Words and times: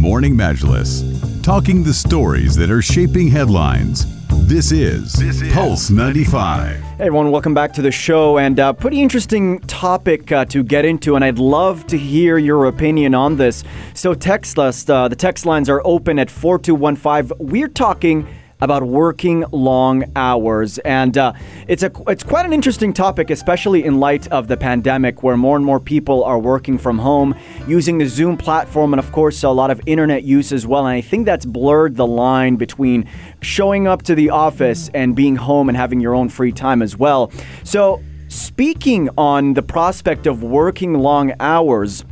Morning 0.00 0.34
Majlis, 0.34 1.42
talking 1.42 1.84
the 1.84 1.92
stories 1.92 2.56
that 2.56 2.70
are 2.70 2.80
shaping 2.80 3.28
headlines. 3.28 4.06
This 4.48 4.72
is, 4.72 5.12
this 5.12 5.42
is 5.42 5.52
Pulse 5.52 5.90
95. 5.90 6.80
Hey 6.80 6.94
everyone, 7.00 7.30
welcome 7.30 7.52
back 7.52 7.74
to 7.74 7.82
the 7.82 7.92
show. 7.92 8.38
And 8.38 8.58
uh, 8.58 8.72
pretty 8.72 9.02
interesting 9.02 9.58
topic 9.60 10.32
uh, 10.32 10.46
to 10.46 10.62
get 10.62 10.86
into, 10.86 11.16
and 11.16 11.24
I'd 11.24 11.38
love 11.38 11.86
to 11.88 11.98
hear 11.98 12.38
your 12.38 12.64
opinion 12.64 13.14
on 13.14 13.36
this. 13.36 13.62
So 13.92 14.14
text 14.14 14.58
us. 14.58 14.88
Uh, 14.88 15.06
the 15.08 15.16
text 15.16 15.44
lines 15.44 15.68
are 15.68 15.82
open 15.84 16.18
at 16.18 16.30
4215. 16.30 17.36
We're 17.38 17.68
talking 17.68 18.26
about 18.60 18.82
working 18.82 19.44
long 19.52 20.04
hours, 20.16 20.78
and 20.78 21.16
uh, 21.16 21.32
it's 21.68 21.82
a 21.82 21.90
it's 22.06 22.22
quite 22.22 22.44
an 22.44 22.52
interesting 22.52 22.92
topic, 22.92 23.30
especially 23.30 23.84
in 23.84 24.00
light 24.00 24.26
of 24.28 24.48
the 24.48 24.56
pandemic, 24.56 25.22
where 25.22 25.36
more 25.36 25.56
and 25.56 25.64
more 25.64 25.80
people 25.80 26.24
are 26.24 26.38
working 26.38 26.78
from 26.78 26.98
home, 26.98 27.34
using 27.66 27.98
the 27.98 28.06
Zoom 28.06 28.36
platform, 28.36 28.92
and 28.92 29.00
of 29.00 29.10
course 29.12 29.42
a 29.42 29.50
lot 29.50 29.70
of 29.70 29.80
internet 29.86 30.24
use 30.24 30.52
as 30.52 30.66
well. 30.66 30.86
And 30.86 30.94
I 30.94 31.00
think 31.00 31.26
that's 31.26 31.46
blurred 31.46 31.96
the 31.96 32.06
line 32.06 32.56
between 32.56 33.08
showing 33.40 33.86
up 33.86 34.02
to 34.02 34.14
the 34.14 34.30
office 34.30 34.90
and 34.94 35.16
being 35.16 35.36
home 35.36 35.68
and 35.68 35.76
having 35.76 36.00
your 36.00 36.14
own 36.14 36.28
free 36.28 36.52
time 36.52 36.82
as 36.82 36.96
well. 36.96 37.32
So. 37.64 38.02
Speaking 38.32 39.08
on 39.18 39.54
the 39.54 39.62
prospect 39.62 40.28
of 40.28 40.44
working 40.44 40.94
long 40.94 41.32
hours, 41.40 42.04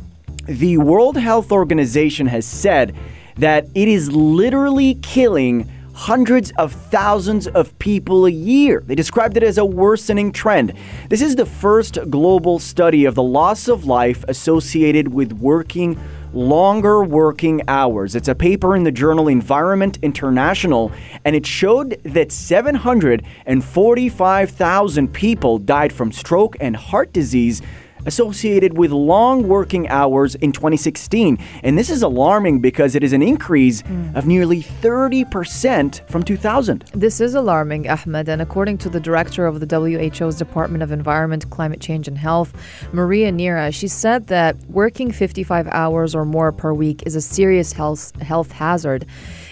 the 0.47 0.77
World 0.77 1.15
Health 1.15 1.49
Organization 1.49 2.27
has 2.27 2.45
said 2.45 2.93
that 3.37 3.67
it 3.73 3.87
is 3.87 4.11
literally 4.11 4.95
killing 4.95 5.69
hundreds 5.99 6.49
of 6.51 6.71
thousands 6.71 7.45
of 7.45 7.77
people 7.77 8.25
a 8.25 8.31
year. 8.31 8.81
They 8.85 8.95
described 8.95 9.35
it 9.35 9.43
as 9.43 9.57
a 9.57 9.65
worsening 9.65 10.31
trend. 10.31 10.71
This 11.09 11.21
is 11.21 11.35
the 11.35 11.45
first 11.45 11.97
global 12.09 12.57
study 12.57 13.03
of 13.03 13.15
the 13.15 13.23
loss 13.23 13.67
of 13.67 13.83
life 13.83 14.23
associated 14.29 15.09
with 15.09 15.33
working 15.33 15.99
longer 16.31 17.03
working 17.03 17.61
hours. 17.67 18.15
It's 18.15 18.29
a 18.29 18.35
paper 18.35 18.77
in 18.77 18.83
the 18.83 18.93
journal 18.93 19.27
Environment 19.27 19.97
International, 20.01 20.93
and 21.25 21.35
it 21.35 21.45
showed 21.45 22.01
that 22.03 22.31
745,000 22.31 25.13
people 25.13 25.57
died 25.57 25.91
from 25.91 26.13
stroke 26.13 26.55
and 26.61 26.77
heart 26.77 27.11
disease 27.11 27.61
associated 28.05 28.77
with 28.77 28.91
long 28.91 29.47
working 29.47 29.87
hours 29.89 30.35
in 30.35 30.51
2016. 30.51 31.37
And 31.63 31.77
this 31.77 31.89
is 31.89 32.01
alarming 32.01 32.59
because 32.59 32.95
it 32.95 33.03
is 33.03 33.13
an 33.13 33.21
increase 33.21 33.81
mm. 33.81 34.15
of 34.15 34.27
nearly 34.27 34.61
30% 34.61 36.07
from 36.09 36.23
2000. 36.23 36.85
This 36.93 37.21
is 37.21 37.35
alarming, 37.35 37.89
Ahmed. 37.89 38.29
And 38.29 38.41
according 38.41 38.77
to 38.79 38.89
the 38.89 38.99
director 38.99 39.45
of 39.45 39.59
the 39.59 39.67
WHO's 39.67 40.35
Department 40.35 40.83
of 40.83 40.91
Environment, 40.91 41.49
Climate 41.49 41.81
Change 41.81 42.07
and 42.07 42.17
Health, 42.17 42.53
Maria 42.91 43.31
Neira, 43.31 43.73
she 43.73 43.87
said 43.87 44.27
that 44.27 44.55
working 44.67 45.11
55 45.11 45.67
hours 45.67 46.15
or 46.15 46.25
more 46.25 46.51
per 46.51 46.73
week 46.73 47.03
is 47.05 47.15
a 47.15 47.21
serious 47.21 47.73
health, 47.73 48.19
health 48.21 48.51
hazard. 48.51 49.05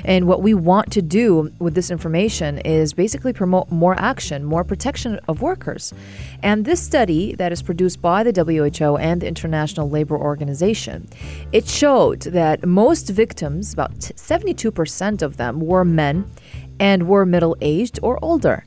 And 0.06 0.28
what 0.28 0.42
we 0.42 0.54
want 0.54 0.92
to 0.94 1.02
do 1.02 1.52
with 1.60 1.76
this 1.76 1.92
information 1.92 2.60
is 2.60 2.94
basically 2.94 3.34
promote 3.34 3.72
more 3.72 3.96
action, 4.00 4.44
more 4.44 4.64
protection 4.64 5.20
of 5.28 5.42
workers. 5.42 5.94
And 6.44 6.66
this 6.66 6.82
study 6.82 7.36
that 7.36 7.52
is 7.52 7.62
produced 7.62 8.02
by 8.02 8.24
the 8.24 8.32
WHO 8.32 8.98
and 8.98 9.22
the 9.22 9.28
International 9.28 9.90
Labor 9.90 10.18
Organization, 10.18 11.08
it 11.52 11.68
showed 11.68 12.22
that 12.22 12.66
most 12.66 13.10
victims, 13.10 13.74
about 13.74 13.92
72% 14.00 15.22
of 15.22 15.38
them, 15.38 15.60
were 15.60 15.86
men 15.86 16.30
and 16.80 17.08
were 17.08 17.26
middle 17.26 17.56
aged 17.62 18.00
or 18.02 18.24
older. 18.24 18.64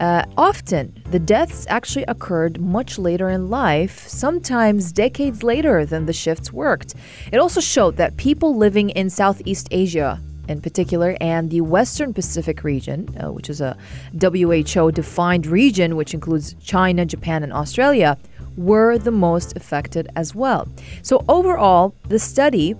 Uh, 0.00 0.24
often, 0.36 1.02
the 1.10 1.20
deaths 1.20 1.66
actually 1.68 2.04
occurred 2.08 2.60
much 2.60 2.98
later 2.98 3.28
in 3.28 3.48
life, 3.48 4.08
sometimes 4.08 4.92
decades 4.92 5.42
later 5.42 5.86
than 5.86 6.06
the 6.06 6.12
shifts 6.12 6.52
worked. 6.52 6.94
It 7.30 7.38
also 7.38 7.60
showed 7.60 7.96
that 7.96 8.16
people 8.16 8.56
living 8.56 8.90
in 8.90 9.08
Southeast 9.08 9.68
Asia 9.70 10.20
in 10.48 10.60
particular, 10.60 11.16
and 11.20 11.50
the 11.50 11.60
Western 11.60 12.12
Pacific 12.12 12.64
region, 12.64 13.08
uh, 13.22 13.32
which 13.32 13.48
is 13.50 13.60
a 13.60 13.76
WHO 14.20 14.92
defined 14.92 15.46
region, 15.46 15.96
which 15.96 16.14
includes 16.14 16.54
China, 16.62 17.04
Japan, 17.04 17.42
and 17.42 17.52
Australia, 17.52 18.18
were 18.56 18.98
the 18.98 19.10
most 19.10 19.56
affected 19.56 20.08
as 20.14 20.34
well. 20.34 20.68
So, 21.02 21.24
overall, 21.28 21.94
the 22.08 22.18
study 22.18 22.76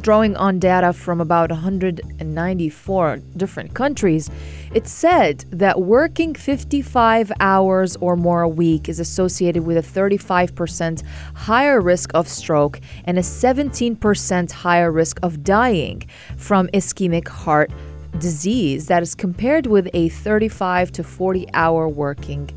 drawing 0.00 0.36
on 0.36 0.58
data 0.58 0.92
from 0.92 1.20
about 1.20 1.50
194 1.50 3.16
different 3.36 3.74
countries, 3.74 4.30
it 4.72 4.86
said 4.86 5.44
that 5.50 5.80
working 5.80 6.34
55 6.34 7.32
hours 7.40 7.96
or 7.96 8.16
more 8.16 8.42
a 8.42 8.48
week 8.48 8.88
is 8.88 9.00
associated 9.00 9.64
with 9.64 9.76
a 9.76 9.82
35% 10.00 11.02
higher 11.34 11.80
risk 11.80 12.10
of 12.14 12.28
stroke 12.28 12.80
and 13.04 13.18
a 13.18 13.22
17% 13.22 14.52
higher 14.52 14.92
risk 14.92 15.18
of 15.22 15.42
dying 15.42 16.08
from 16.36 16.68
ischemic 16.68 17.28
heart 17.28 17.70
disease. 18.18 18.86
That 18.86 19.02
is 19.02 19.14
compared 19.14 19.66
with 19.66 19.88
a 19.94 20.08
35 20.08 20.92
to 20.92 21.04
40 21.04 21.46
hour 21.54 21.88
working 21.88 22.50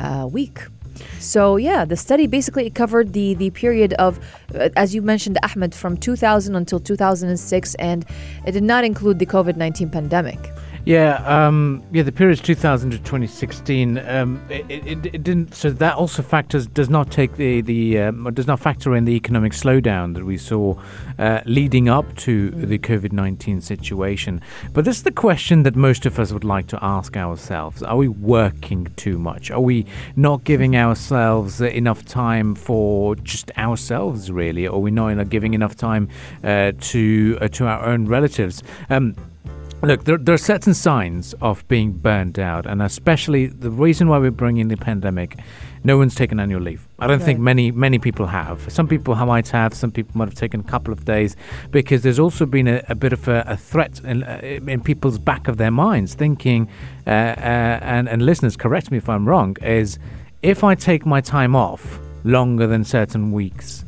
uh, 0.00 0.28
week. 0.30 0.60
So 1.18 1.56
yeah, 1.56 1.84
the 1.84 1.96
study 1.96 2.26
basically 2.26 2.68
covered 2.70 3.12
the 3.12 3.34
the 3.34 3.50
period 3.50 3.92
of, 3.94 4.18
uh, 4.54 4.70
as 4.76 4.94
you 4.94 5.02
mentioned, 5.02 5.38
Ahmed, 5.42 5.74
from 5.74 5.96
2000 5.96 6.54
until 6.54 6.80
2006, 6.80 7.74
and 7.76 8.04
it 8.46 8.52
did 8.52 8.62
not 8.62 8.84
include 8.84 9.18
the 9.18 9.26
COVID 9.26 9.56
19 9.56 9.90
pandemic. 9.90 10.52
Yeah, 10.86 11.16
um, 11.26 11.82
yeah. 11.90 12.04
The 12.04 12.12
period 12.12 12.34
is 12.34 12.40
2000 12.40 12.92
to 12.92 12.98
2016. 12.98 13.98
Um, 13.98 14.40
it, 14.48 14.64
it, 14.70 15.06
it, 15.06 15.24
didn't. 15.24 15.52
So 15.52 15.68
that 15.68 15.96
also 15.96 16.22
factors 16.22 16.68
does 16.68 16.88
not 16.88 17.10
take 17.10 17.34
the 17.34 17.60
the 17.60 17.98
um, 18.02 18.32
does 18.32 18.46
not 18.46 18.60
factor 18.60 18.94
in 18.94 19.04
the 19.04 19.16
economic 19.16 19.50
slowdown 19.50 20.14
that 20.14 20.24
we 20.24 20.38
saw 20.38 20.80
uh, 21.18 21.40
leading 21.44 21.88
up 21.88 22.14
to 22.18 22.52
mm. 22.52 22.68
the 22.68 22.78
COVID 22.78 23.10
19 23.10 23.60
situation. 23.62 24.40
But 24.72 24.84
this 24.84 24.98
is 24.98 25.02
the 25.02 25.10
question 25.10 25.64
that 25.64 25.74
most 25.74 26.06
of 26.06 26.20
us 26.20 26.32
would 26.32 26.44
like 26.44 26.68
to 26.68 26.78
ask 26.80 27.16
ourselves: 27.16 27.82
Are 27.82 27.96
we 27.96 28.06
working 28.06 28.86
too 28.94 29.18
much? 29.18 29.50
Are 29.50 29.58
we 29.58 29.86
not 30.14 30.44
giving 30.44 30.76
ourselves 30.76 31.60
enough 31.60 32.04
time 32.04 32.54
for 32.54 33.16
just 33.16 33.50
ourselves? 33.58 34.30
Really, 34.30 34.68
are 34.68 34.78
we 34.78 34.92
not 34.92 35.30
giving 35.30 35.52
enough 35.52 35.74
time 35.74 36.08
uh, 36.44 36.70
to 36.78 37.38
uh, 37.40 37.48
to 37.48 37.66
our 37.66 37.86
own 37.86 38.06
relatives? 38.06 38.62
Look, 39.82 40.04
there, 40.04 40.16
there, 40.16 40.34
are 40.34 40.38
certain 40.38 40.72
signs 40.72 41.34
of 41.42 41.66
being 41.68 41.92
burned 41.92 42.38
out, 42.38 42.66
and 42.66 42.82
especially 42.82 43.46
the 43.46 43.70
reason 43.70 44.08
why 44.08 44.18
we're 44.18 44.30
bringing 44.30 44.68
the 44.68 44.76
pandemic. 44.76 45.38
No 45.84 45.98
one's 45.98 46.14
taken 46.14 46.40
annual 46.40 46.62
leave. 46.62 46.88
I 46.98 47.06
don't 47.06 47.18
right. 47.18 47.24
think 47.24 47.38
many 47.38 47.70
many 47.70 47.98
people 47.98 48.26
have. 48.26 48.72
Some 48.72 48.88
people 48.88 49.14
might 49.14 49.48
have. 49.50 49.74
Some 49.74 49.92
people 49.92 50.16
might 50.16 50.28
have 50.28 50.34
taken 50.34 50.60
a 50.60 50.64
couple 50.64 50.92
of 50.92 51.04
days, 51.04 51.36
because 51.70 52.02
there's 52.02 52.18
also 52.18 52.46
been 52.46 52.66
a, 52.66 52.82
a 52.88 52.94
bit 52.94 53.12
of 53.12 53.28
a, 53.28 53.44
a 53.46 53.56
threat 53.56 54.00
in, 54.02 54.24
uh, 54.24 54.40
in, 54.42 54.80
people's 54.80 55.18
back 55.18 55.46
of 55.46 55.58
their 55.58 55.70
minds, 55.70 56.14
thinking, 56.14 56.68
uh, 57.06 57.10
uh, 57.10 57.78
and 57.82 58.08
and 58.08 58.22
listeners, 58.24 58.56
correct 58.56 58.90
me 58.90 58.96
if 58.96 59.08
I'm 59.08 59.28
wrong, 59.28 59.56
is 59.62 59.98
if 60.42 60.64
I 60.64 60.74
take 60.74 61.04
my 61.04 61.20
time 61.20 61.54
off 61.54 62.00
longer 62.24 62.66
than 62.66 62.82
certain 62.82 63.30
weeks, 63.30 63.84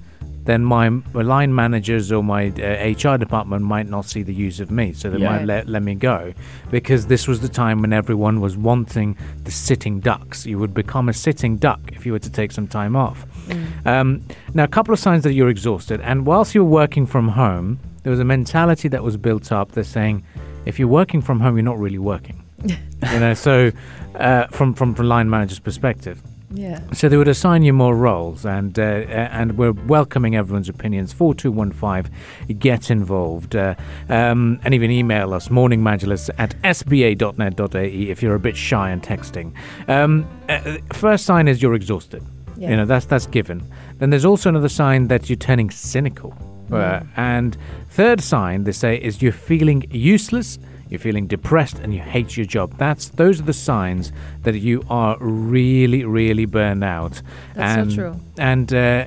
then 0.49 0.65
my 0.65 0.89
line 1.13 1.55
managers 1.55 2.11
or 2.11 2.25
my 2.25 2.47
uh, 2.47 2.89
HR 2.89 3.19
department 3.19 3.65
might 3.65 3.87
not 3.87 4.07
see 4.07 4.23
the 4.23 4.33
use 4.33 4.61
of 4.61 4.71
me, 4.71 4.95
so 4.95 5.11
they 5.11 5.19
yeah. 5.19 5.31
might 5.31 5.45
let, 5.45 5.69
let 5.69 5.83
me 5.83 5.95
go 5.95 6.33
because 6.71 7.09
this 7.09 7.29
was 7.29 7.41
the 7.41 7.51
time 7.51 7.83
when 7.83 7.93
everyone 7.93 8.41
was 8.41 8.57
wanting 8.57 9.15
the 9.45 9.51
sitting 9.51 10.01
ducks. 10.01 10.47
You 10.47 10.59
would 10.59 10.73
become 10.73 11.11
a 11.11 11.13
sitting 11.13 11.59
duck 11.59 11.81
if 11.93 12.07
you 12.07 12.13
were 12.13 12.19
to 12.21 12.31
take 12.31 12.53
some 12.53 12.67
time 12.67 12.97
off. 12.97 13.27
Mm. 13.49 13.87
Um, 13.87 14.23
now, 14.55 14.65
a 14.65 14.69
couple 14.69 14.95
of 14.95 14.99
signs 14.99 15.23
that 15.25 15.35
you're 15.35 15.51
exhausted, 15.51 16.01
and 16.01 16.25
whilst 16.25 16.55
you're 16.55 16.65
working 16.65 17.05
from 17.05 17.29
home, 17.29 17.79
there 18.03 18.11
was 18.11 18.21
a 18.21 18.25
mentality 18.25 18.89
that 18.89 19.05
was 19.05 19.19
built 19.19 19.53
up 19.53 19.73
that's 19.73 19.91
saying, 19.91 20.25
if 20.65 20.79
you're 20.79 20.89
working 20.89 21.21
from 21.21 21.41
home, 21.41 21.59
you're 21.59 21.63
not 21.63 21.79
really 21.79 21.99
working. 21.99 22.43
you 22.65 23.21
know, 23.21 23.35
so 23.35 23.71
uh, 24.15 24.47
from 24.47 24.73
from 24.73 24.95
from 24.95 25.09
line 25.09 25.29
manager's 25.29 25.59
perspective. 25.59 26.23
Yeah. 26.51 26.81
So 26.93 27.09
they 27.09 27.17
would 27.17 27.29
assign 27.29 27.63
you 27.63 27.73
more 27.73 27.95
roles, 27.95 28.47
and 28.47 28.79
uh, 28.79 28.83
and 28.83 29.59
we're 29.59 29.73
welcoming 29.73 30.35
everyone's 30.35 30.69
opinions. 30.69 31.13
Four 31.13 31.35
two 31.35 31.53
one 31.53 31.73
five, 31.73 32.11
get 32.59 32.91
involved, 32.91 33.55
uh, 33.55 33.75
um, 34.09 34.59
and 34.65 34.73
even 34.73 34.91
email 34.91 35.35
us 35.35 35.49
morningmajlis 35.49 36.31
at 36.39 36.55
sba.net.ae 36.63 38.11
if 38.11 38.23
you're 38.23 38.35
a 38.35 38.41
bit 38.41 38.57
shy 38.57 38.91
in 38.91 39.01
texting. 39.01 39.53
Um, 39.89 40.27
uh, 40.49 40.79
first 40.93 41.27
sign 41.27 41.49
is 41.49 41.61
you're 41.61 41.75
exhausted. 41.75 42.23
Yeah. 42.57 42.71
You 42.71 42.77
know 42.77 42.87
that's 42.87 43.07
that's 43.07 43.27
given. 43.27 43.63
Then 43.99 44.11
there's 44.11 44.25
also 44.25 44.49
another 44.49 44.71
sign 44.71 45.09
that 45.09 45.29
you're 45.29 45.37
turning 45.37 45.71
cynical, 45.71 46.35
uh, 46.73 47.01
and 47.17 47.59
third 47.91 48.23
sign 48.23 48.65
they 48.65 48.73
say 48.73 48.97
is 48.97 49.21
you're 49.21 49.33
feeling 49.33 49.85
useless 49.91 50.59
you're 50.91 50.99
feeling 50.99 51.27
depressed 51.27 51.79
and 51.79 51.95
you 51.95 52.01
hate 52.01 52.37
your 52.37 52.47
job. 52.47 52.77
That's 52.79 53.09
those 53.09 53.41
are 53.41 53.45
the 53.45 53.53
signs 53.53 54.13
that 54.43 54.57
you 54.57 54.85
are 54.89 55.17
really, 55.21 56.05
really 56.05 56.47
burned 56.47 56.85
out. 56.85 57.23
That's 57.55 57.79
and, 57.79 57.93
so 57.93 57.97
true. 57.97 58.21
And 58.39 58.73
uh, 58.73 59.07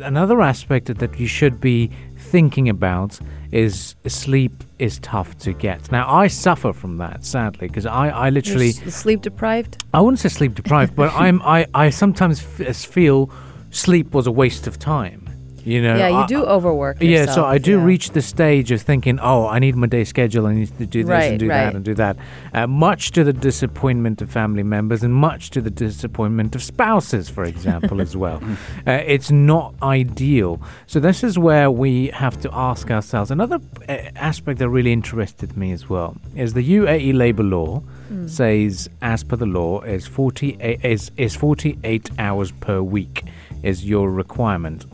another 0.00 0.40
aspect 0.40 0.86
that 0.86 1.18
you 1.18 1.26
should 1.26 1.60
be 1.60 1.90
thinking 2.16 2.68
about 2.68 3.18
is 3.50 3.94
sleep 4.06 4.52
is 4.78 4.98
tough 4.98 5.36
to 5.38 5.52
get. 5.52 5.90
Now 5.90 6.12
I 6.12 6.26
suffer 6.26 6.72
from 6.72 6.98
that 6.98 7.24
sadly 7.24 7.68
because 7.68 7.86
I, 7.86 8.08
I 8.08 8.30
literally 8.30 8.72
sleep 8.72 9.22
deprived. 9.22 9.82
I 9.94 10.00
wouldn't 10.00 10.20
say 10.20 10.28
sleep 10.28 10.54
deprived, 10.54 10.94
but 10.94 11.12
I'm 11.14 11.40
I, 11.42 11.66
I 11.74 11.90
sometimes 11.90 12.42
f- 12.60 12.76
feel 12.76 13.30
sleep 13.70 14.12
was 14.12 14.26
a 14.26 14.32
waste 14.32 14.66
of 14.66 14.78
time 14.78 15.27
You 15.68 15.82
know, 15.82 15.96
yeah, 15.96 16.08
you 16.08 16.14
I- 16.16 16.26
do 16.26 16.44
overwork. 16.44 16.96
Yeah, 17.02 17.26
so 17.26 17.44
I 17.44 17.58
do 17.58 17.72
yeah. 17.78 17.84
reach 17.84 18.10
the 18.10 18.22
stage 18.22 18.70
of 18.70 18.80
thinking, 18.80 19.18
oh, 19.20 19.46
I 19.46 19.58
need 19.58 19.76
my 19.76 19.86
day 19.86 20.04
schedule. 20.04 20.46
I 20.46 20.54
need 20.54 20.76
to 20.78 20.86
do 20.86 21.02
this 21.02 21.10
Right, 21.10 21.30
and 21.32 21.38
do 21.38 21.48
right. 21.48 21.64
that 21.64 21.74
and 21.74 21.84
do 21.84 21.94
that. 21.94 22.16
Uh, 22.54 22.66
much 22.66 23.10
to 23.12 23.22
the 23.22 23.34
disappointment 23.34 24.22
of 24.22 24.30
family 24.30 24.62
members 24.62 25.02
and 25.02 25.14
much 25.14 25.50
to 25.50 25.60
the 25.60 25.70
disappointment 25.70 26.54
of 26.54 26.62
spouses, 26.62 27.28
for 27.28 27.44
example, 27.44 28.00
as 28.00 28.16
well. 28.16 28.42
Uh, 28.86 29.02
it's 29.06 29.30
not 29.30 29.74
ideal. 29.82 30.60
So 30.86 31.00
this 31.00 31.22
is 31.22 31.38
where 31.38 31.70
we 31.70 32.08
have 32.08 32.40
to 32.40 32.50
ask 32.52 32.90
ourselves. 32.90 33.30
Another 33.30 33.60
uh, 33.88 33.92
aspect 34.16 34.58
that 34.60 34.68
really 34.70 34.92
interested 34.92 35.56
me 35.56 35.72
as 35.72 35.88
well 35.88 36.16
is 36.34 36.54
the 36.54 36.62
UAE 36.76 37.12
labor 37.14 37.42
law 37.42 37.82
says, 38.26 38.88
as 39.02 39.24
per 39.24 39.36
the 39.36 39.46
law, 39.46 39.80
is 39.82 40.06
48 40.06 40.84
is 40.84 41.10
is 41.16 41.36
48 41.36 42.10
hours 42.18 42.50
per 42.52 42.80
week 42.80 43.24
is 43.62 43.84
your 43.84 44.10
requirement 44.10 44.86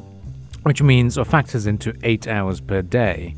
which 0.64 0.82
means 0.82 1.16
or 1.16 1.24
factors 1.24 1.66
into 1.66 1.94
eight 2.02 2.26
hours 2.26 2.60
per 2.60 2.82
day. 2.82 3.34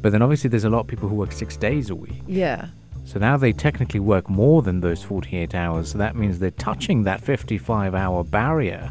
But 0.00 0.12
then 0.12 0.22
obviously 0.22 0.48
there's 0.48 0.64
a 0.64 0.70
lot 0.70 0.80
of 0.80 0.86
people 0.86 1.08
who 1.08 1.16
work 1.16 1.32
six 1.32 1.56
days 1.56 1.90
a 1.90 1.94
week. 1.94 2.22
Yeah. 2.26 2.68
So 3.04 3.18
now 3.18 3.36
they 3.36 3.52
technically 3.52 4.00
work 4.00 4.30
more 4.30 4.62
than 4.62 4.80
those 4.80 5.02
48 5.02 5.54
hours. 5.54 5.90
So 5.92 5.98
that 5.98 6.14
means 6.16 6.38
they're 6.38 6.50
touching 6.52 7.02
that 7.04 7.20
55 7.20 7.94
hour 7.94 8.22
barrier. 8.24 8.90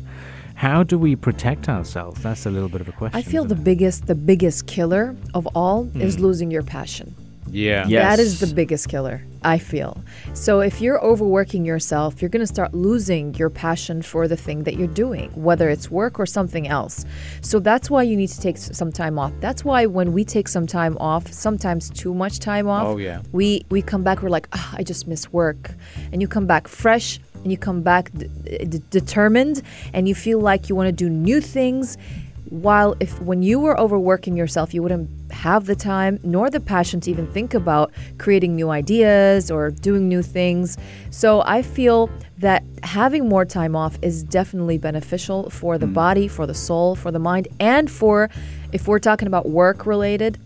How 0.55 0.83
do 0.83 0.97
we 0.99 1.15
protect 1.15 1.69
ourselves? 1.69 2.21
That's 2.21 2.45
a 2.45 2.49
little 2.51 2.67
bit 2.69 2.81
of 2.81 2.89
a 2.89 2.91
question. 2.91 3.17
I 3.17 3.21
feel 3.21 3.45
the 3.45 3.53
isn't 3.55 3.63
biggest 3.63 4.07
the 4.07 4.15
biggest 4.15 4.67
killer 4.67 5.15
of 5.33 5.47
all 5.55 5.89
is 5.95 6.15
Hmm. 6.15 6.21
losing 6.21 6.51
your 6.51 6.63
passion. 6.63 7.15
It? 7.49 7.55
yeah. 7.55 7.85
Yeah. 7.87 8.09
That 8.09 8.19
is 8.19 8.39
the 8.39 8.53
biggest 8.53 8.87
killer, 8.89 9.21
I 9.43 9.57
feel. 9.57 10.01
So 10.33 10.59
if 10.61 10.79
you're 10.81 11.03
overworking 11.03 11.65
yourself, 11.65 12.21
you're 12.21 12.29
going 12.29 12.41
to 12.41 12.47
start 12.47 12.73
losing 12.73 13.33
your 13.35 13.49
passion 13.49 14.01
for 14.01 14.27
the 14.27 14.37
thing 14.37 14.63
that 14.63 14.75
you're 14.75 14.87
doing, 14.87 15.29
whether 15.31 15.69
it's 15.69 15.89
work 15.91 16.19
or 16.19 16.25
something 16.25 16.67
else. 16.67 17.05
So 17.41 17.59
that's 17.59 17.89
why 17.89 18.03
you 18.03 18.15
need 18.15 18.29
to 18.29 18.39
take 18.39 18.57
some 18.57 18.91
time 18.91 19.17
off. 19.19 19.33
That's 19.39 19.63
why 19.65 19.85
when 19.85 20.13
we 20.13 20.23
take 20.23 20.47
some 20.47 20.67
time 20.67 20.97
off, 20.99 21.31
sometimes 21.31 21.89
too 21.89 22.13
much 22.13 22.39
time 22.39 22.67
off, 22.67 22.87
Oh, 22.87 22.97
yeah. 22.97 23.21
we 23.31 23.65
we 23.69 23.81
come 23.81 24.03
back 24.03 24.21
we're 24.21 24.29
like, 24.29 24.47
ah, 24.53 24.73
I 24.77 24.83
just 24.83 25.07
miss 25.07 25.31
work. 25.33 25.71
And 26.11 26.21
you 26.21 26.27
come 26.27 26.45
back 26.47 26.67
fresh 26.67 27.19
and 27.43 27.51
you 27.51 27.57
come 27.57 27.81
back 27.81 28.11
d- 28.13 28.27
d- 28.65 28.81
determined 28.89 29.61
and 29.93 30.07
you 30.07 30.15
feel 30.15 30.39
like 30.39 30.69
you 30.69 30.75
want 30.75 30.87
to 30.87 30.91
do 30.91 31.09
new 31.09 31.39
things 31.41 31.97
while 32.49 32.95
if 32.99 33.21
when 33.21 33.41
you 33.43 33.59
were 33.59 33.79
overworking 33.79 34.35
yourself 34.35 34.73
you 34.73 34.81
wouldn't 34.83 35.09
have 35.47 35.65
the 35.65 35.75
time 35.75 36.19
nor 36.23 36.49
the 36.49 36.59
passion 36.59 36.99
to 37.01 37.09
even 37.11 37.25
think 37.27 37.53
about 37.53 37.91
creating 38.17 38.55
new 38.55 38.69
ideas 38.69 39.49
or 39.49 39.71
doing 39.71 40.07
new 40.13 40.21
things. 40.21 40.77
So 41.11 41.29
i 41.45 41.61
feel 41.61 42.09
that 42.39 42.61
having 42.83 43.23
more 43.35 43.45
time 43.45 43.75
off 43.83 43.93
is 44.01 44.23
definitely 44.23 44.77
beneficial 44.77 45.49
for 45.59 45.77
the 45.77 45.87
body 46.03 46.27
for 46.27 46.45
the 46.51 46.53
soul 46.67 46.95
for 46.95 47.11
the 47.11 47.19
mind 47.19 47.47
and 47.59 47.85
for 47.99 48.29
if 48.71 48.87
we're 48.87 48.99
talking 49.09 49.27
about 49.27 49.45
work 49.49 49.85
related 49.85 50.37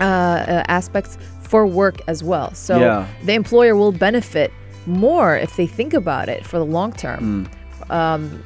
uh, 0.00 0.04
uh, 0.04 0.64
aspects 0.78 1.12
for 1.50 1.66
work 1.66 1.96
as 2.08 2.18
well. 2.24 2.48
So 2.54 2.74
Yeah. 2.80 3.06
the 3.28 3.34
employer 3.34 3.74
will 3.76 3.92
benefit 3.92 4.50
more 4.86 5.36
if 5.46 5.56
they 5.56 5.66
think 5.78 5.92
about 5.94 6.28
it 6.28 6.44
for 6.44 6.58
the 6.58 6.64
long 6.66 6.92
term. 6.92 7.48
Um, 7.90 8.42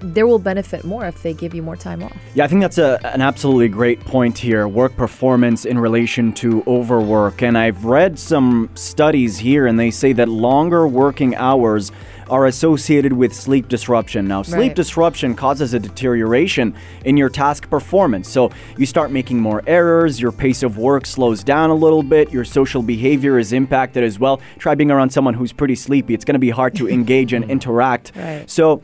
they 0.00 0.22
will 0.22 0.38
benefit 0.38 0.84
more 0.84 1.06
if 1.06 1.22
they 1.22 1.32
give 1.34 1.54
you 1.54 1.62
more 1.62 1.76
time 1.76 2.02
off. 2.02 2.16
Yeah, 2.34 2.44
I 2.44 2.48
think 2.48 2.60
that's 2.60 2.78
a, 2.78 2.98
an 3.04 3.20
absolutely 3.20 3.68
great 3.68 4.00
point 4.00 4.38
here 4.38 4.66
work 4.66 4.96
performance 4.96 5.64
in 5.64 5.78
relation 5.78 6.32
to 6.34 6.62
overwork. 6.66 7.42
And 7.42 7.56
I've 7.56 7.84
read 7.84 8.18
some 8.18 8.70
studies 8.74 9.38
here, 9.38 9.66
and 9.66 9.78
they 9.78 9.90
say 9.90 10.12
that 10.14 10.28
longer 10.28 10.86
working 10.88 11.34
hours 11.36 11.92
are 12.28 12.46
associated 12.46 13.12
with 13.12 13.34
sleep 13.34 13.68
disruption. 13.68 14.28
Now, 14.28 14.42
sleep 14.42 14.58
Right. 14.60 14.76
disruption 14.76 15.34
causes 15.34 15.74
a 15.74 15.80
deterioration 15.80 16.74
in 17.04 17.16
your 17.16 17.28
task 17.28 17.68
performance. 17.68 18.28
So 18.28 18.50
you 18.76 18.86
start 18.86 19.10
making 19.10 19.40
more 19.40 19.62
errors, 19.66 20.20
your 20.20 20.30
pace 20.30 20.62
of 20.62 20.78
work 20.78 21.06
slows 21.06 21.42
down 21.42 21.70
a 21.70 21.74
little 21.74 22.04
bit, 22.04 22.30
your 22.30 22.44
social 22.44 22.82
behavior 22.82 23.36
is 23.38 23.52
impacted 23.52 24.04
as 24.04 24.20
well. 24.20 24.40
Try 24.58 24.76
being 24.76 24.92
around 24.92 25.10
someone 25.10 25.34
who's 25.34 25.52
pretty 25.52 25.74
sleepy, 25.74 26.14
it's 26.14 26.24
going 26.24 26.34
to 26.34 26.38
be 26.38 26.50
hard 26.50 26.76
to 26.76 26.88
engage 26.88 27.32
and 27.32 27.50
interact. 27.50 28.12
Right. 28.14 28.48
So, 28.48 28.82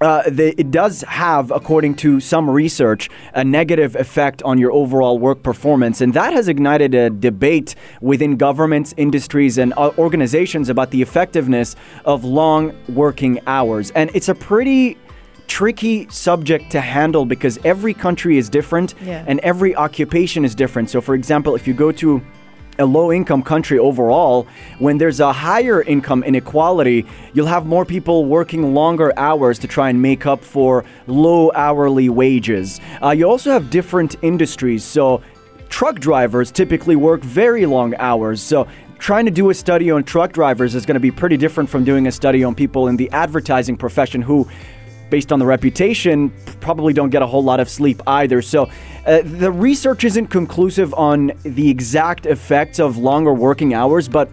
uh, 0.00 0.22
the, 0.30 0.58
it 0.60 0.70
does 0.70 1.02
have, 1.02 1.50
according 1.50 1.94
to 1.96 2.20
some 2.20 2.48
research, 2.48 3.10
a 3.34 3.42
negative 3.44 3.96
effect 3.96 4.42
on 4.44 4.58
your 4.58 4.72
overall 4.72 5.18
work 5.18 5.42
performance. 5.42 6.00
And 6.00 6.14
that 6.14 6.32
has 6.32 6.48
ignited 6.48 6.94
a 6.94 7.10
debate 7.10 7.74
within 8.00 8.36
governments, 8.36 8.94
industries, 8.96 9.58
and 9.58 9.72
uh, 9.76 9.90
organizations 9.98 10.68
about 10.68 10.90
the 10.90 11.02
effectiveness 11.02 11.74
of 12.04 12.24
long 12.24 12.72
working 12.88 13.40
hours. 13.46 13.90
And 13.92 14.10
it's 14.14 14.28
a 14.28 14.34
pretty 14.34 14.96
tricky 15.48 16.06
subject 16.10 16.70
to 16.70 16.80
handle 16.80 17.24
because 17.24 17.58
every 17.64 17.94
country 17.94 18.36
is 18.36 18.48
different 18.50 18.94
Yeah. 19.04 19.24
and 19.26 19.40
every 19.40 19.74
occupation 19.74 20.44
is 20.44 20.54
different. 20.54 20.90
So, 20.90 21.00
for 21.00 21.14
example, 21.14 21.54
if 21.54 21.66
you 21.66 21.74
go 21.74 21.90
to 21.92 22.22
a 22.78 22.86
low 22.86 23.12
income 23.12 23.42
country 23.42 23.78
overall, 23.78 24.46
when 24.78 24.98
there's 24.98 25.20
a 25.20 25.32
higher 25.32 25.82
income 25.82 26.22
inequality, 26.22 27.04
you'll 27.32 27.46
have 27.46 27.66
more 27.66 27.84
people 27.84 28.24
working 28.24 28.74
longer 28.74 29.12
hours 29.16 29.58
to 29.58 29.68
try 29.68 29.90
and 29.90 30.00
make 30.00 30.26
up 30.26 30.42
for 30.42 30.84
low 31.06 31.50
hourly 31.54 32.08
wages. 32.08 32.80
Uh, 33.02 33.10
you 33.10 33.28
also 33.28 33.50
have 33.50 33.70
different 33.70 34.16
industries. 34.22 34.84
So, 34.84 35.22
truck 35.68 35.98
drivers 35.98 36.50
typically 36.50 36.96
work 36.96 37.20
very 37.20 37.66
long 37.66 37.94
hours. 37.96 38.40
So, 38.40 38.68
trying 38.98 39.24
to 39.24 39.30
do 39.30 39.50
a 39.50 39.54
study 39.54 39.90
on 39.90 40.04
truck 40.04 40.32
drivers 40.32 40.74
is 40.74 40.86
going 40.86 40.94
to 40.94 41.00
be 41.00 41.10
pretty 41.10 41.36
different 41.36 41.68
from 41.68 41.84
doing 41.84 42.06
a 42.06 42.12
study 42.12 42.42
on 42.44 42.54
people 42.54 42.88
in 42.88 42.96
the 42.96 43.10
advertising 43.10 43.76
profession 43.76 44.22
who 44.22 44.48
based 45.10 45.32
on 45.32 45.38
the 45.38 45.46
reputation, 45.46 46.30
probably 46.60 46.92
don't 46.92 47.10
get 47.10 47.22
a 47.22 47.26
whole 47.26 47.42
lot 47.42 47.60
of 47.60 47.68
sleep 47.68 48.00
either. 48.06 48.42
So, 48.42 48.70
uh, 49.06 49.22
the 49.24 49.50
research 49.50 50.04
isn't 50.04 50.26
conclusive 50.26 50.92
on 50.94 51.32
the 51.42 51.70
exact 51.70 52.26
effects 52.26 52.78
of 52.78 52.96
longer 52.96 53.32
working 53.32 53.74
hours, 53.74 54.08
but 54.08 54.28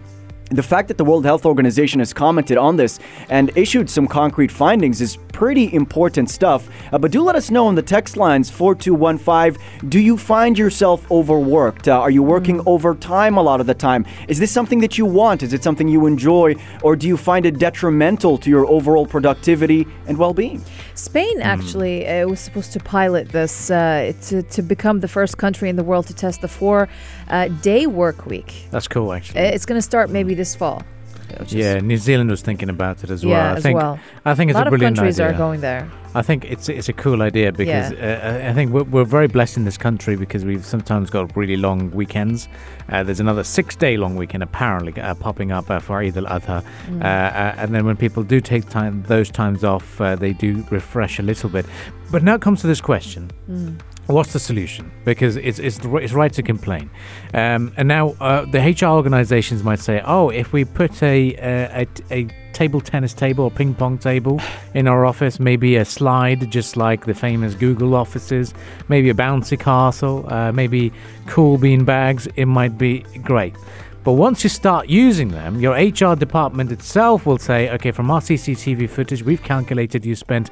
the 0.50 0.62
fact 0.62 0.86
that 0.88 0.96
the 0.96 1.04
World 1.04 1.24
Health 1.24 1.44
Organization 1.44 1.98
has 1.98 2.12
commented 2.12 2.56
on 2.56 2.76
this 2.76 3.00
and 3.28 3.50
issued 3.56 3.90
some 3.90 4.06
concrete 4.06 4.52
findings 4.52 5.00
is 5.00 5.16
pretty 5.32 5.74
important 5.74 6.30
stuff. 6.30 6.68
Uh, 6.92 6.98
but 6.98 7.10
do 7.10 7.20
let 7.20 7.34
us 7.34 7.50
know 7.50 7.66
on 7.66 7.74
the 7.74 7.82
text 7.82 8.16
lines 8.16 8.48
4215 8.48 9.60
do 9.88 9.98
you 9.98 10.16
find 10.16 10.56
yourself 10.56 11.10
overworked? 11.10 11.88
Uh, 11.88 11.98
are 12.00 12.10
you 12.10 12.22
working 12.22 12.60
overtime 12.64 13.36
a 13.36 13.42
lot 13.42 13.60
of 13.60 13.66
the 13.66 13.74
time? 13.74 14.06
Is 14.28 14.38
this 14.38 14.52
something 14.52 14.80
that 14.80 14.96
you 14.96 15.04
want? 15.04 15.42
Is 15.42 15.52
it 15.52 15.64
something 15.64 15.88
you 15.88 16.06
enjoy? 16.06 16.54
Or 16.82 16.94
do 16.94 17.08
you 17.08 17.16
find 17.16 17.44
it 17.44 17.58
detrimental 17.58 18.38
to 18.38 18.48
your 18.50 18.66
overall 18.66 19.06
productivity 19.06 19.86
and 20.06 20.16
well 20.16 20.32
being? 20.32 20.62
Spain 20.94 21.40
actually 21.42 22.06
uh, 22.06 22.26
was 22.26 22.40
supposed 22.40 22.72
to 22.72 22.80
pilot 22.80 23.28
this 23.30 23.70
uh, 23.70 24.12
to, 24.22 24.42
to 24.42 24.62
become 24.62 25.00
the 25.00 25.08
first 25.08 25.36
country 25.38 25.68
in 25.68 25.76
the 25.76 25.84
world 25.84 26.06
to 26.06 26.14
test 26.14 26.40
the 26.40 26.48
four 26.48 26.88
uh, 27.28 27.48
day 27.48 27.86
work 27.86 28.26
week. 28.26 28.66
That's 28.70 28.88
cool, 28.88 29.10
Uh, 29.10 29.16
actually. 29.16 29.40
It's 29.40 29.66
going 29.66 29.78
to 29.78 29.82
start 29.82 30.08
maybe 30.08 30.35
this 30.36 30.54
fall. 30.54 30.82
which 31.40 31.52
yeah, 31.52 31.80
New 31.80 31.96
Zealand 31.96 32.30
was 32.30 32.40
thinking 32.42 32.70
about 32.70 33.02
it 33.04 33.10
as 33.10 33.24
well. 33.24 33.34
Yeah, 33.34 33.52
I 33.52 33.56
as 33.56 33.62
think, 33.62 33.76
well. 33.78 33.98
I 34.24 34.34
think 34.34 34.48
A 34.48 34.50
it's 34.52 34.56
lot 34.58 34.66
a 34.66 34.68
of 34.68 34.70
brilliant 34.70 34.96
countries 34.96 35.18
idea. 35.20 35.34
are 35.34 35.38
going 35.38 35.60
there. 35.60 35.90
I 36.14 36.22
think 36.22 36.44
it's 36.44 36.68
it's 36.70 36.88
a 36.88 36.94
cool 36.94 37.20
idea 37.20 37.52
because 37.52 37.92
uh, 37.92 38.48
I 38.50 38.54
think 38.54 38.72
we're, 38.72 38.84
we're 38.84 39.04
very 39.18 39.26
blessed 39.26 39.58
in 39.58 39.64
this 39.66 39.76
country 39.76 40.16
because 40.16 40.44
we've 40.46 40.64
sometimes 40.64 41.10
got 41.10 41.36
really 41.36 41.56
long 41.58 41.90
weekends. 41.90 42.48
Uh, 42.88 43.02
there's 43.02 43.20
another 43.20 43.44
six 43.44 43.76
day 43.76 43.96
long 43.98 44.16
weekend 44.16 44.42
apparently 44.42 44.92
uh, 45.02 45.14
popping 45.14 45.52
up 45.52 45.70
uh, 45.70 45.78
for 45.78 45.98
Eid 45.98 46.16
al 46.16 46.24
Adha, 46.24 46.62
Mm. 46.88 47.02
uh, 47.02 47.04
uh, 47.04 47.54
and 47.62 47.74
then 47.74 47.84
when 47.84 47.96
people 47.96 48.22
do 48.22 48.40
take 48.40 48.64
time 48.70 49.02
those 49.08 49.30
times 49.30 49.62
off, 49.64 50.00
uh, 50.00 50.16
they 50.16 50.32
do 50.32 50.64
refresh 50.70 51.18
a 51.18 51.22
little 51.22 51.50
bit. 51.50 51.66
But 52.10 52.22
now 52.22 52.34
it 52.36 52.40
comes 52.40 52.60
to 52.62 52.66
this 52.66 52.80
question. 52.80 53.30
Mm. 53.50 53.78
What's 54.06 54.32
the 54.32 54.38
solution? 54.38 54.92
Because 55.04 55.36
it's 55.36 55.58
it's, 55.58 55.80
it's 55.84 56.12
right 56.12 56.32
to 56.32 56.42
complain, 56.42 56.90
um, 57.34 57.72
and 57.76 57.88
now 57.88 58.10
uh, 58.20 58.44
the 58.44 58.60
HR 58.60 58.92
organisations 58.94 59.64
might 59.64 59.80
say, 59.80 60.00
"Oh, 60.04 60.28
if 60.30 60.52
we 60.52 60.64
put 60.64 61.02
a, 61.02 61.34
a 61.34 61.82
a 61.82 61.88
a 62.12 62.28
table 62.52 62.80
tennis 62.80 63.12
table 63.12 63.44
or 63.44 63.50
ping 63.50 63.74
pong 63.74 63.98
table 63.98 64.40
in 64.74 64.86
our 64.86 65.04
office, 65.04 65.40
maybe 65.40 65.74
a 65.74 65.84
slide, 65.84 66.48
just 66.52 66.76
like 66.76 67.04
the 67.04 67.14
famous 67.14 67.54
Google 67.54 67.96
offices, 67.96 68.54
maybe 68.88 69.10
a 69.10 69.14
bouncy 69.14 69.58
castle, 69.58 70.24
uh, 70.32 70.52
maybe 70.52 70.92
cool 71.26 71.58
bean 71.58 71.84
bags, 71.84 72.28
it 72.36 72.46
might 72.46 72.78
be 72.78 73.00
great." 73.24 73.56
But 74.04 74.12
once 74.12 74.44
you 74.44 74.50
start 74.50 74.88
using 74.88 75.30
them, 75.30 75.58
your 75.58 75.74
HR 75.74 76.14
department 76.14 76.70
itself 76.70 77.26
will 77.26 77.38
say, 77.38 77.70
"Okay, 77.70 77.90
from 77.90 78.08
our 78.12 78.20
CCTV 78.20 78.88
footage, 78.88 79.24
we've 79.24 79.42
calculated 79.42 80.06
you 80.06 80.14
spent 80.14 80.50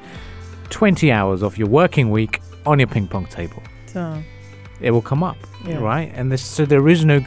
20 0.70 1.12
hours 1.12 1.40
of 1.40 1.56
your 1.56 1.68
working 1.68 2.10
week 2.10 2.40
on 2.66 2.78
your 2.78 2.88
ping 2.88 3.06
pong 3.08 3.26
table. 3.26 3.62
So, 3.86 4.22
It 4.80 4.90
will 4.90 5.02
come 5.02 5.22
up, 5.22 5.36
Yeah. 5.66 5.78
right? 5.78 6.10
And 6.14 6.30
this, 6.32 6.42
so 6.42 6.64
there 6.66 6.88
is 6.88 7.04
no 7.04 7.20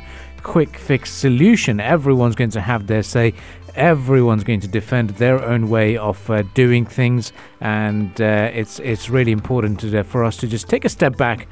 quick 0.44 0.78
fix 0.78 1.12
solution. 1.12 1.80
Everyone's 1.80 2.36
going 2.36 2.52
to 2.52 2.62
have 2.62 2.88
their 2.88 3.04
say. 3.04 3.34
Everyone's 3.76 4.44
going 4.44 4.60
to 4.62 4.68
defend 4.68 5.12
their 5.12 5.44
own 5.44 5.70
way 5.70 5.98
of 5.98 6.30
uh, 6.30 6.44
doing 6.56 6.86
things, 6.86 7.32
and 7.62 8.20
uh, 8.20 8.50
it's 8.54 8.80
it's 8.80 9.08
really 9.10 9.32
important 9.32 9.80
to, 9.82 10.04
for 10.04 10.24
us 10.24 10.36
to 10.38 10.48
just 10.48 10.68
take 10.68 10.84
a 10.84 10.90
step 10.90 11.16
back 11.16 11.48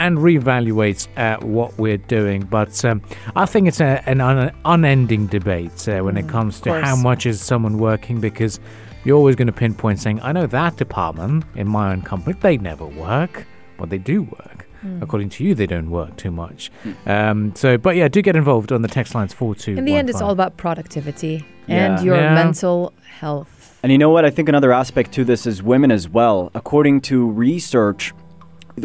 and 0.00 0.18
reevaluate 0.18 1.06
uh, 1.16 1.38
what 1.46 1.78
we're 1.78 1.98
doing. 1.98 2.42
But 2.42 2.84
um, 2.84 3.00
I 3.36 3.46
think 3.46 3.68
it's 3.68 3.80
a, 3.80 4.02
an 4.08 4.20
un- 4.20 4.52
unending 4.64 5.26
debate 5.28 5.86
uh, 5.88 6.00
when 6.00 6.16
it 6.16 6.28
comes 6.28 6.60
to 6.62 6.80
how 6.80 6.96
much 6.96 7.26
is 7.26 7.40
someone 7.40 7.78
working 7.78 8.18
because 8.20 8.58
you're 9.04 9.16
always 9.16 9.36
going 9.36 9.46
to 9.46 9.52
pinpoint 9.52 10.00
saying, 10.00 10.20
I 10.22 10.32
know 10.32 10.46
that 10.46 10.76
department 10.76 11.44
in 11.54 11.68
my 11.68 11.92
own 11.92 12.02
company, 12.02 12.36
they 12.40 12.56
never 12.56 12.86
work. 12.86 13.46
but 13.78 13.88
they 13.90 13.98
do 13.98 14.22
work. 14.22 14.66
According 15.02 15.28
to 15.30 15.44
you, 15.44 15.54
they 15.54 15.66
don't 15.66 15.90
work 15.90 16.16
too 16.16 16.30
much. 16.30 16.70
Um, 17.04 17.54
so, 17.54 17.76
but 17.76 17.96
yeah, 17.96 18.08
do 18.08 18.22
get 18.22 18.34
involved 18.34 18.72
on 18.72 18.80
the 18.80 18.88
text 18.88 19.14
lines 19.14 19.34
four 19.34 19.54
two. 19.54 19.76
In 19.76 19.84
the 19.84 19.94
end, 19.94 20.08
it's 20.08 20.22
all 20.22 20.30
about 20.30 20.56
productivity 20.56 21.44
Yeah. 21.66 21.96
and 21.96 22.04
your 22.04 22.16
Yeah. 22.16 22.34
mental 22.34 22.94
health. 23.06 23.78
And 23.82 23.92
you 23.92 23.98
know 23.98 24.08
what? 24.08 24.24
I 24.24 24.30
think 24.30 24.48
another 24.48 24.72
aspect 24.72 25.12
to 25.12 25.24
this 25.24 25.46
is 25.46 25.62
women 25.62 25.90
as 25.90 26.08
well. 26.08 26.50
According 26.54 27.02
to 27.02 27.30
research, 27.30 28.14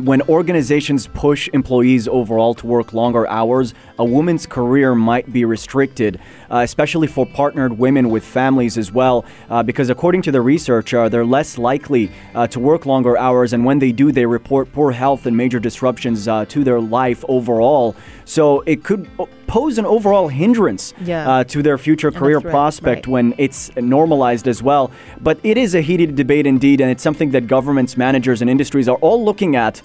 when 0.01 0.21
organizations 0.23 1.07
push 1.07 1.47
employees 1.53 2.07
overall 2.07 2.53
to 2.55 2.67
work 2.67 2.93
longer 2.93 3.27
hours, 3.27 3.73
a 3.97 4.05
woman's 4.05 4.45
career 4.45 4.95
might 4.95 5.31
be 5.31 5.45
restricted, 5.45 6.19
uh, 6.51 6.57
especially 6.59 7.07
for 7.07 7.25
partnered 7.25 7.77
women 7.77 8.09
with 8.09 8.23
families 8.23 8.77
as 8.77 8.91
well. 8.91 9.25
Uh, 9.49 9.63
because 9.63 9.89
according 9.89 10.21
to 10.23 10.31
the 10.31 10.41
research, 10.41 10.93
uh, 10.93 11.09
they're 11.09 11.25
less 11.25 11.57
likely 11.57 12.11
uh, 12.33 12.47
to 12.47 12.59
work 12.59 12.85
longer 12.85 13.17
hours, 13.17 13.53
and 13.53 13.65
when 13.65 13.79
they 13.79 13.91
do, 13.91 14.11
they 14.11 14.25
report 14.25 14.71
poor 14.71 14.91
health 14.91 15.25
and 15.25 15.35
major 15.35 15.59
disruptions 15.59 16.27
uh, 16.27 16.45
to 16.45 16.63
their 16.63 16.79
life 16.79 17.23
overall. 17.27 17.95
So 18.25 18.61
it 18.61 18.83
could 18.83 19.09
pose 19.47 19.77
an 19.77 19.85
overall 19.85 20.27
hindrance 20.27 20.93
Yeah. 21.03 21.29
uh, 21.29 21.43
to 21.45 21.61
their 21.61 21.77
future 21.77 22.11
career 22.11 22.41
threat, 22.41 22.51
prospect 22.51 23.05
right. 23.05 23.13
when 23.13 23.35
it's 23.37 23.75
normalized 23.75 24.47
as 24.47 24.63
well. 24.63 24.91
But 25.21 25.39
it 25.43 25.57
is 25.57 25.75
a 25.75 25.81
heated 25.81 26.15
debate 26.15 26.47
indeed, 26.47 26.81
and 26.81 26.89
it's 26.89 27.03
something 27.03 27.31
that 27.31 27.47
governments, 27.47 27.95
managers, 27.97 28.41
and 28.41 28.49
industries 28.49 28.87
are 28.89 28.97
all 28.97 29.23
looking 29.23 29.55
at 29.55 29.81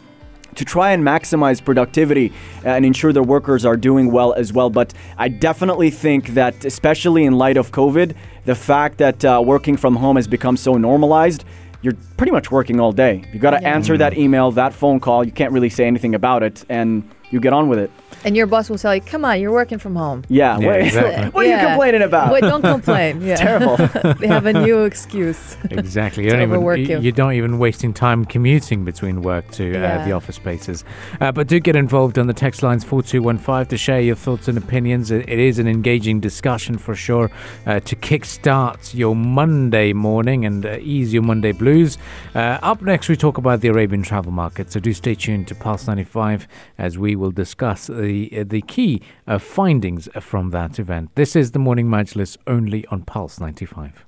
to 0.54 0.64
try 0.64 0.90
and 0.92 1.02
maximize 1.04 1.64
productivity 1.64 2.32
and 2.64 2.84
ensure 2.84 3.12
their 3.12 3.22
workers 3.22 3.64
are 3.64 3.76
doing 3.76 4.10
well 4.10 4.32
as 4.32 4.52
well. 4.52 4.70
But 4.70 4.92
I 5.18 5.28
definitely 5.28 5.90
think 5.90 6.28
that, 6.34 6.64
especially 6.64 7.24
in 7.24 7.34
light 7.38 7.56
of 7.56 7.72
COVID, 7.72 8.14
the 8.44 8.54
fact 8.54 8.98
that 8.98 9.24
uh, 9.24 9.42
working 9.44 9.76
from 9.76 9.96
home 9.96 10.16
has 10.16 10.26
become 10.26 10.56
so 10.56 10.74
normalized. 10.74 11.44
You're 11.82 11.94
pretty 12.18 12.32
much 12.32 12.50
working 12.50 12.78
all 12.78 12.92
day. 12.92 13.22
You 13.32 13.38
got 13.38 13.52
to 13.52 13.58
Yeah. 13.62 13.74
answer 13.74 13.96
that 13.96 14.18
email, 14.18 14.50
that 14.52 14.74
phone 14.74 15.00
call. 15.00 15.24
You 15.24 15.32
can't 15.32 15.52
really 15.52 15.70
say 15.70 15.86
anything 15.86 16.14
about 16.14 16.42
it, 16.42 16.62
and 16.68 17.02
you 17.30 17.40
get 17.40 17.54
on 17.54 17.68
with 17.70 17.78
it. 17.78 17.90
And 18.24 18.36
your 18.36 18.46
boss 18.46 18.68
will 18.68 18.76
tell 18.78 18.94
you, 18.94 19.00
come 19.00 19.24
on, 19.24 19.40
you're 19.40 19.52
working 19.52 19.78
from 19.78 19.96
home. 19.96 20.24
Yeah. 20.28 20.58
Yeah, 20.58 20.66
what, 20.66 20.80
exactly. 20.86 21.30
what 21.30 21.46
are 21.46 21.48
you 21.48 21.66
complaining 21.66 22.02
about? 22.02 22.32
Wait, 22.32 22.40
don't 22.42 22.62
complain. 22.62 23.20
Yeah. 23.30 23.36
Terrible. 23.36 23.76
they 24.20 24.26
have 24.26 24.46
a 24.46 24.52
new 24.52 24.82
excuse. 24.84 25.56
Exactly. 25.70 26.24
You 26.24 26.30
To 26.30 26.36
don't 26.36 26.42
even 26.42 26.56
overwork 26.56 26.78
you, 26.78 26.86
you. 26.86 26.98
you 27.00 27.12
don't 27.12 27.34
even 27.34 27.58
wasting 27.58 27.92
time 27.94 28.24
commuting 28.24 28.84
between 28.84 29.22
work 29.22 29.48
to 29.52 29.76
uh, 29.78 30.04
the 30.04 30.12
office 30.12 30.36
spaces. 30.36 30.84
Uh, 31.20 31.30
but 31.32 31.46
do 31.46 31.60
get 31.60 31.76
involved 31.76 32.18
on 32.18 32.26
the 32.26 32.32
text 32.32 32.62
lines 32.62 32.82
four 32.84 33.02
two 33.02 33.22
one 33.22 33.38
five 33.38 33.68
to 33.68 33.76
share 33.76 34.00
your 34.00 34.16
thoughts 34.16 34.48
and 34.48 34.58
opinions. 34.58 35.10
It, 35.10 35.28
it 35.28 35.38
is 35.38 35.58
an 35.58 35.68
engaging 35.68 36.20
discussion 36.20 36.76
for 36.78 36.94
sure 36.94 37.30
uh, 37.66 37.80
to 37.80 37.96
kickstart 37.96 38.94
your 38.94 39.14
Monday 39.14 39.92
morning 39.92 40.44
and 40.44 40.66
uh, 40.66 40.78
ease 40.80 41.12
your 41.12 41.22
Monday 41.22 41.52
blues. 41.52 41.98
Uh, 42.34 42.58
up 42.62 42.82
next, 42.82 43.08
we 43.08 43.16
talk 43.16 43.38
about 43.38 43.60
the 43.60 43.68
Arabian 43.68 44.02
travel 44.02 44.32
market. 44.32 44.72
So 44.72 44.80
do 44.80 44.92
stay 44.92 45.14
tuned 45.14 45.46
to 45.48 45.54
Pulse 45.54 45.86
ninety 45.86 46.04
five 46.04 46.48
as 46.78 46.98
we 46.98 47.14
will 47.16 47.30
discuss 47.32 47.86
the 47.86 48.09
uh, 48.10 48.44
the 48.54 48.62
key 48.74 48.92
uh, 49.26 49.38
findings 49.38 50.08
from 50.20 50.50
that 50.50 50.78
event. 50.78 51.10
This 51.14 51.34
is 51.36 51.50
the 51.52 51.58
morning 51.58 51.86
Majlis 51.86 52.36
only 52.46 52.86
on 52.92 53.02
Pulse 53.02 53.40
ninety 53.46 53.66
five. 53.66 54.04